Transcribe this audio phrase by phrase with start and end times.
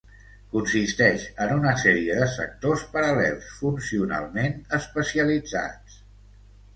[0.51, 5.99] Consisteix en una sèrie de sectors paral·lels funcionalment especialitzats.